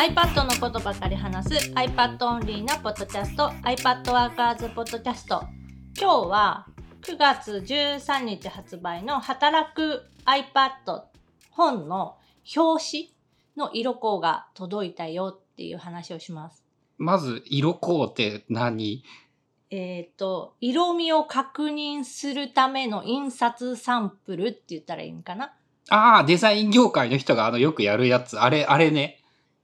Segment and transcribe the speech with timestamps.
[0.00, 5.44] iPad のことばかり話す iPad オンリーなポッドキャスト iPad ワーカーズポッドキャスト
[6.00, 6.66] 今日は
[7.02, 11.02] 9月13日発売の働く iPad
[11.50, 12.16] 本の
[12.56, 13.14] 表紙
[13.58, 16.64] の色香が届いたよっていう話をします。
[16.96, 19.04] まず、色香って何？
[19.70, 25.52] えっ、と、色味を確認するための印刷サンプルって言ったらいいんかな？
[25.90, 28.40] ああ、デザイン業界の人があのよくやるやつ。
[28.40, 29.19] あれ、あれね。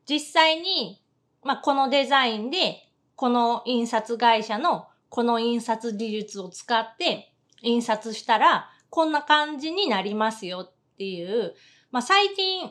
[0.09, 1.03] 実際に、
[1.43, 11.55] まあ、このデザインで、この印刷会社のこの印刷技術を使って印刷したら、こんな感じになりますよっていう、
[11.91, 12.71] まあ、最近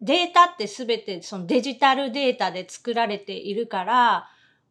[0.00, 4.28] データってすべてそのデジタルデータで作られているから、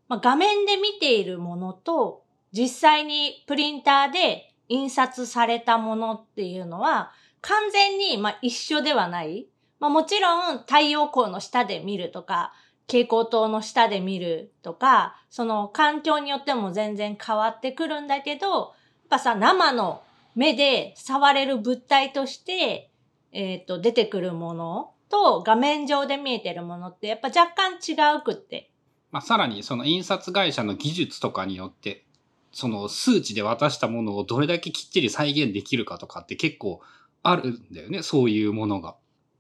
[0.08, 7.12] まあ、画面で見ているものと実際にプリンターで印刷されたものっていうのは
[7.42, 9.48] 完全にまあ一緒ではない。
[9.80, 12.54] まあ、もちろん太陽光の下で見るとか、
[12.88, 18.70] 蛍光灯の下で見るとか、その環境によっても全然変わってくるんだけど、やっ
[19.10, 20.04] ぱさ、生の
[20.36, 22.92] 目で触れる物体として、
[23.32, 28.72] えっ、と、出てくるものと画面上で見えてるものってやっぱ若干違うくって。
[29.12, 32.06] まあ、さらにその印刷会社の技術とかによって、
[32.52, 36.82] その数値で渡したものをどれだけきっちり再現できるかとかって結構
[37.24, 38.04] あるんだよね。
[38.04, 38.96] そういうものが。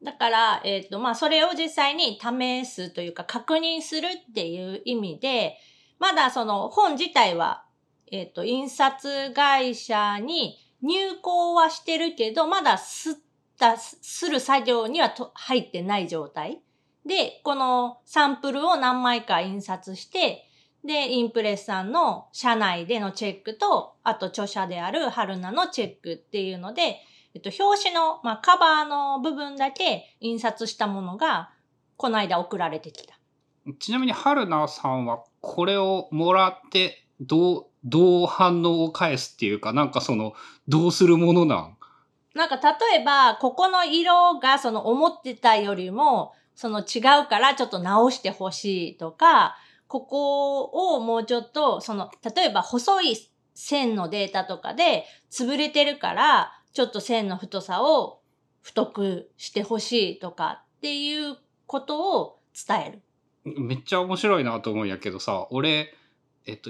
[0.05, 5.57] だから、えっ、と、まあ、それを実際に試すというか確認するっていう意味で、
[5.97, 7.65] まだその本自体は、
[8.11, 13.13] えっ、と、印刷会社に入稿はしてるけど、まだすっ
[13.57, 16.61] た、する作業にはと入ってない状態。
[17.03, 20.47] で、このサンプルを何枚か印刷して、
[20.83, 26.99] で、インプレスさんの社内でのチェックと、あと著者である春菜のチェックっていうので、
[27.35, 31.51] えっと、表紙の、まあ、カバーの部分だけ印刷したものが、
[31.97, 33.13] この間送られてきた。
[33.77, 40.33] ちなみに春菜さんはこれをもらってどう、どう反応を返すっていうか、なんかその、
[40.69, 41.77] どうするものなん？
[42.35, 49.57] なんか、例えば、ここの色が、その、思ってたよりも、その違うから、ちょっと直してほしいとか、
[49.87, 53.17] ここをもうちょっと、その、例えば、細い
[53.53, 58.19] 線のデータとかで、潰れてるから、ちょっと線の太さを
[58.61, 61.37] 太くしてほしいとかっていう
[61.67, 63.01] ことを伝える。
[63.45, 65.93] めっちゃ面白いなと思うんやけどさ、俺、
[66.45, 66.69] えっと、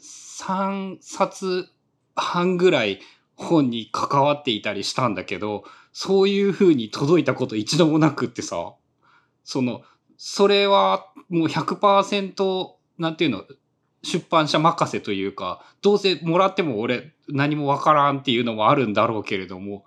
[0.00, 1.68] 3冊
[2.16, 3.00] 半ぐらい
[3.36, 8.72] 本に関わっていたりしたんだけど、そういう風に届いたこと一度もなくってさ、
[9.44, 9.82] その、
[10.16, 13.44] それはもう100%、なんていうの、
[14.04, 19.84] 出版社任せというか、どうせもらっても俺何もわからんっていうのもあるんだろうけれども、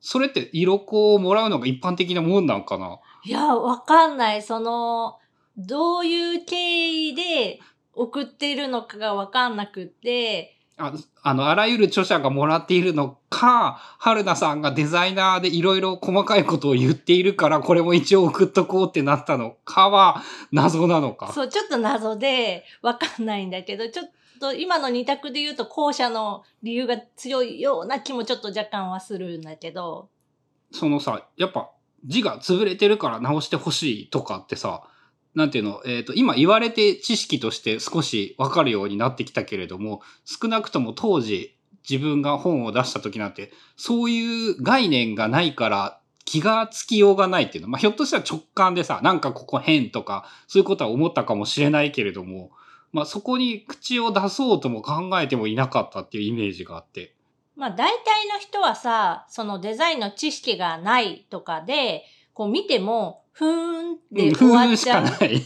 [0.00, 2.98] それって色子をもらうのが一般的なもんなんかな？
[3.24, 4.42] いや、わかんない。
[4.42, 5.18] その、
[5.56, 7.60] どういう経緯で
[7.92, 10.92] 送っているのかがわかんなくって、あ
[11.22, 20.22] あの、あらゆる著者がもらっているのか、春菜さんがデザイナーでいろいろ細かいことを言っているから、これも一応送っとこうってなったのかは、
[20.52, 21.32] 謎なのか。
[21.32, 30.08] そう、ちょっと謎でわかんないんだけど、ちょっと今の二択で言うと後者の理由が強いような気もちょっと若干はするんだけど、
[30.70, 31.72] そのさ、やっぱ
[32.04, 34.84] 字が潰れてるから直してほしいとかってさ、
[35.34, 41.56] なんていうの、えっ、と、今言われて知識として少しわかるようになってきたけれども、少なくとも当時
[41.88, 47.68] 自分が本を出した時なんて、そういう概念がないから気がつきようがないっていうの。
[47.68, 52.50] まあ、ひょっとしたら直感でさ、なんかここ変とか、そういうことは思ったかもしれないけれども、
[52.92, 57.14] まあ、そこに口を出そうとも考えてもいなかったっていうイメージがあって。
[57.54, 65.42] まあ大体の人はさ、そのデザインの知識がないとかで、こう見ても、ふーんってうん、終わふーんしっちゃうかない。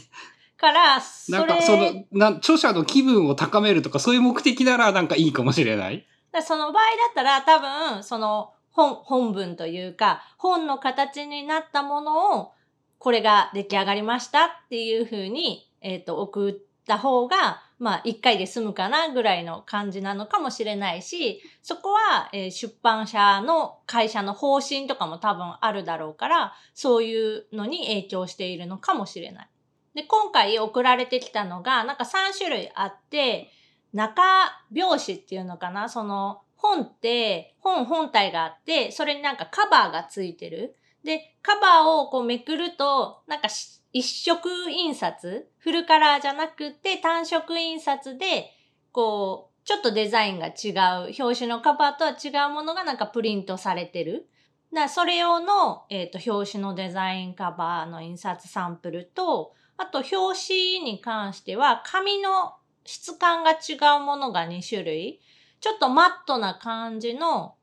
[0.57, 6.07] から、なんかその、な著者の気分を高めるとか、そういう目的ならなんかいいかもしれない。
[6.43, 12.53] その場合だったら多分、その本、本文というか、本の形になったものを、
[12.99, 16.55] これが出来上がりましたっていうふうに、えっ、と、送っ
[16.87, 29.49] た方が、まあ、一回で済むかなぐらいの感じなのかもしれないし、そこは、えー出版社の会社の方針とかも多分あるだろうから、そういうのに影響しているのかもしれない。
[29.95, 33.51] で、今回送られてきたのが、なんか3種類あって、
[33.97, 34.23] 中
[34.71, 35.89] 表紙っていうのかな？
[35.89, 40.77] その本って本本体があって、それになんかカバーがついてる。
[41.03, 43.49] で、カバーをこうめくると、なんか
[43.93, 45.49] 一色印刷？
[45.59, 48.53] フルカラーじゃなくて単色印刷で、
[48.93, 50.71] こう、ちょっとデザインが違
[51.09, 54.29] う、表紙のカバーとは違うものがなんかプリントされてる。
[54.75, 60.39] だそれ用の、えっ、と、表紙のデザインカバーの印刷サンプルと、あと表
[60.81, 62.55] 紙に関しては紙の
[62.87, 65.21] 質感が違うものが2種類。
[65.61, 67.55] ちょっとマットな感じの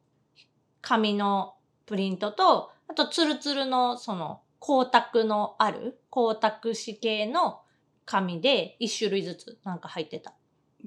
[0.81, 1.56] 紙の
[1.86, 7.62] プリントと、あとツルツルのその光沢のある光沢紙系の
[8.06, 10.34] 紙で1種類ずつなんか入ってた。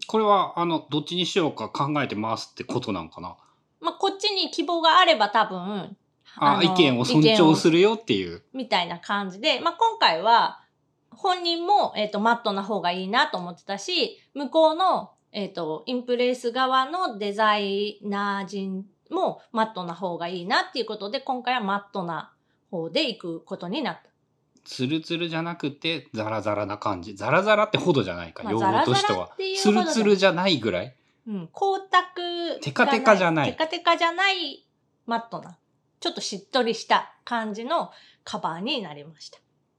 [0.07, 3.37] これは、あの、どっちにしようか考えてますってことなんかな？
[3.81, 5.97] まあ、こっちに希望があれば多分、
[6.37, 8.43] あの意見を尊重するよっていう。
[8.53, 10.61] みたいな感じで、まあ、今回は、
[11.11, 22.33] 本人も、えっ、と、マットな方がいいなと思ってたし、向こうの、えっ、と、インプレス側のデザイナー陣もマットな方がいいなっていうことで、今回はマットな
[22.71, 24.11] 方で行くことになった。
[24.65, 27.15] ツルツルじゃなくて、ザラザラな感じ。
[27.15, 29.31] ザラザラってほどじゃないか、まあ用語としては。
[29.63, 30.97] ツルツルじゃないぐらい。
[31.29, 31.49] うん。
[31.55, 32.61] 光沢。
[32.61, 34.67] テカテカじゃないテカテカじゃない
[35.07, 35.57] マットな。
[36.01, 37.91] ちょっとしっとりした感じの
[38.25, 39.39] カバーになりました。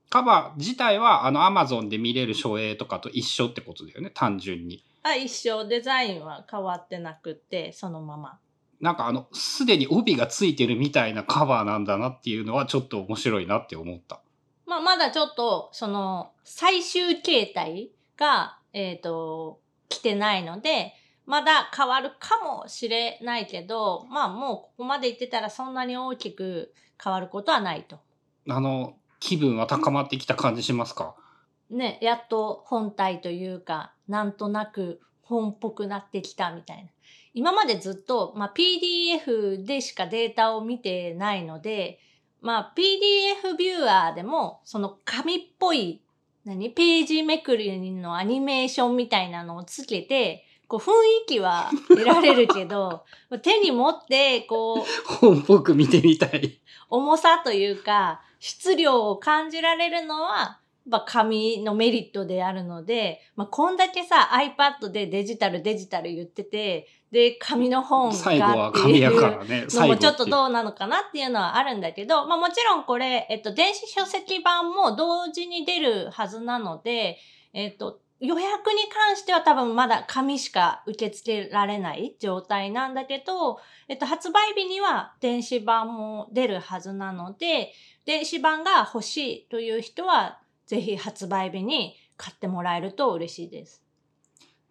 [0.10, 4.84] カバー自体は、あの、アマゾンで見れる書影とかと一緒ってことだよね、単純に。
[5.04, 8.40] あ、一生デザインは変わってなくて、そのまま。
[8.80, 14.22] なんかあの、すでに帯がついてるみたいなカバーなんだなっていうのはちょっと面白いなって思った。
[14.66, 19.60] まあ、まだちょっと、その、最終形態が、えっ、と、
[19.90, 20.94] 来てないので、
[21.26, 26.74] まだ変わるかもしれないけど、まあもうここまで行ってたらそんなに大きく
[27.04, 28.00] 変わることはないと。
[28.50, 31.16] あの、気分は高まってきた感じしますか？
[31.70, 36.90] ね、やっと本体というか、なんとなく本っぽくなってきたみたいな。
[37.34, 42.00] 今までずっと、まあ、PDF でしかデータを見てないので、
[42.42, 46.02] まあ、PDF ビューアーでも、その紙っぽい、
[46.46, 46.70] 何？
[46.72, 50.92] ページめくりのアニメーションみたいなのをつけて、こう雰
[51.24, 53.04] 囲気は得られるけど、
[53.42, 56.60] 手に持って、こう、本っぽく見てみたい。
[56.90, 60.60] 重さというか、質量を感じられるのは、
[60.90, 69.66] やっぱ紙のメリットであるので、まあ、こんだけさ、iPad でデジタルデジタル言ってて、で、紙の本が最後は紙やからね。
[69.70, 77.18] のもちょっとどうなのかなっていうのはあるんだけど、まあもちろんこれ、えっと、電子書籍版も同時に出るはずなので、
[77.54, 87.74] えっと、予約に関しては多分まだ紙しか受け付けられない状態なんだけど、えっと、発売日には電子版も出るはずなので、
[88.06, 93.84] 電子版が欲しいという人は、ぜひ発売日に買ってもらえると嬉しいです。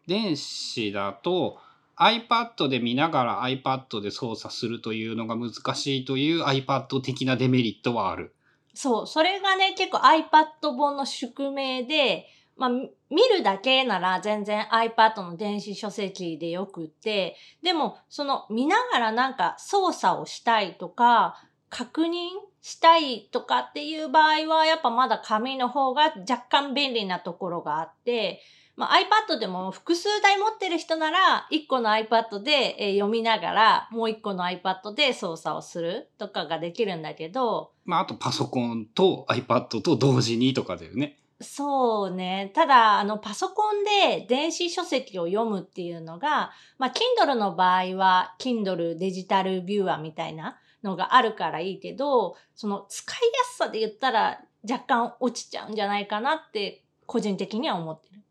[0.06, 1.58] 電子だと
[1.96, 8.34] iPad で見ながら iPad で操作するというのが難しいという iPad 的なデメリットはある。
[8.75, 12.26] そう、それがね、結構 iPad 本の宿命で、
[12.56, 12.88] まあ、見
[13.37, 21.37] るだけなら全然 iPad の電子書籍でよくって、でも、その見ながらなんか操作をしたいとか、
[21.69, 22.29] 確認
[22.62, 28.41] したいとかっていう場合は、やっぱまだ紙の方が若干便利なところがあって、
[28.76, 41.19] まあ、iPad でも複数台持ってる人なら、1個の iPad で読みながら、もう1個の iPad で操作をするとかができるんだけど、まあ、あとパソコンと iPad と同時にとかだよね。
[41.41, 42.50] そうね。
[42.55, 58.23] ただ、あの、パソコンで電子書籍を読むっていうのが、まあ、Kindle の場合は、Kindle デジタルビューアーみたいなのがあるからいいけど、その使いやすさで言ったら若干落ちちゃうんじゃないかなって、個人的には思ってる。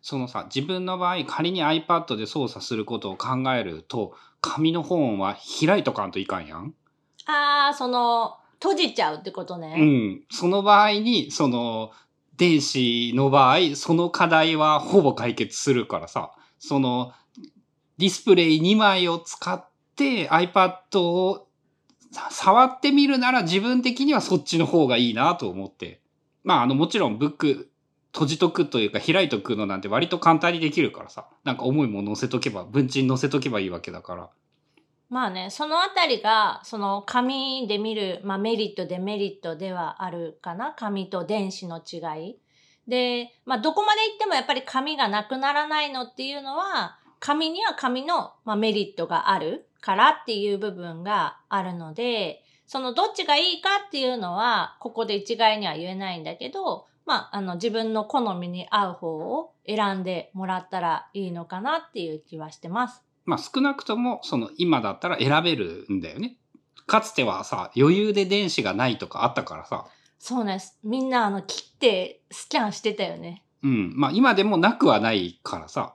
[0.00, 6.74] そのさ、自分の場合、仮に iPad で操作することを考えると、紙の本は開いとかんといかんやん。
[7.26, 9.76] あー、その、閉じちゃうってことね。
[9.78, 10.24] うん。
[10.30, 11.92] その場合に、その、
[12.38, 17.12] 電子の場合、その課題はほぼ解決するからさ、その、
[17.98, 21.48] ディスプレイ2枚を使って iPad を
[22.30, 26.00] 触ってみるなら自分的にはそっちの方がいいなと思って。
[26.44, 27.70] まあ、あの、もちろんブック
[28.12, 34.30] 閉じとくというか開いとくのなんて割と簡単にできるからさ、なんか重いもの載せとけば、文鎮載せとけばいいわけだから。
[35.10, 40.74] まあね、そのあたりが、その紙で見る、まあメリット、デメリットではあるかな。
[40.76, 41.98] 紙と電子の違
[42.30, 42.36] い。
[42.86, 63.07] で、まあどこまで行ってもやっぱり紙がなくならないのっていうのは、紙には紙の、まあ、メリットがあるからっていう部分があるので、そのどっちがいいかっていうのは、ここで一概には言えないんだけど、まあ、あの自分の好みに合う方を選んでもらったらいいのかなっていう気はしてます。
[63.28, 66.38] まあ少なくとも、その今だったら選べるんだよね。
[66.86, 69.86] かつてはさ、余裕で電子がないとかあったからさ。
[70.18, 70.78] そうです。
[70.82, 73.44] みんなあの切ってスキャンしてたよね。
[73.62, 73.92] うん。
[73.94, 75.92] まあ今でもなくはないからさ。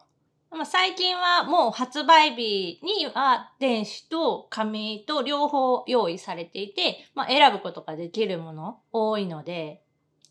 [0.51, 9.81] まあ、最近はもう発売日には電子と紙と両方用意されていて、まあ、選ぶことができるもの多いので、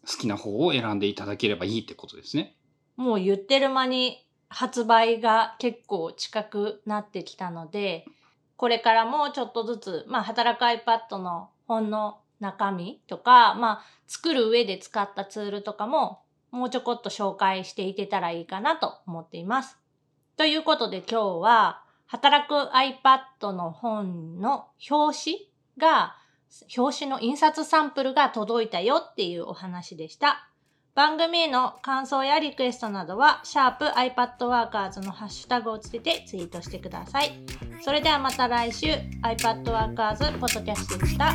[0.08, 2.54] 好きな方を選んでいただければいいってことですね。
[2.94, 8.04] もう言ってる間に発売が結構近くなってきたので、
[8.56, 19.78] これからもちょっとずつ、まあ、働く iPad の本の中身とか、まあ、作る上で使ったツールとかも、もうちょこっと紹介していけたらいいかなと思っています。
[20.36, 26.16] ということで今日は、働く iPad の本の表紙が、
[26.76, 30.51] 表紙の印刷サンプルが届いたよっていうお話でした。
[30.94, 37.32] 番組への感想やリクエストなどは、シャープ i p a d w o r k e r s のハッシュタグをつけてツイートしてください。
[37.80, 38.88] それではまた来週、
[39.22, 41.32] iPadWorkers ポッドキャストでした。